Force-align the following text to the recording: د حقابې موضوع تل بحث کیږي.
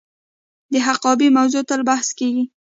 د 0.73 0.75
حقابې 0.87 1.27
موضوع 1.37 1.61
تل 1.69 1.81
بحث 1.89 2.07
کیږي. 2.19 2.43